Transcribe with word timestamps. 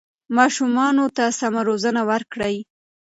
ماشومانو 0.37 1.05
ته 1.15 1.23
سمه 1.39 1.61
روزنه 1.69 2.01
ورکړئ. 2.11 2.55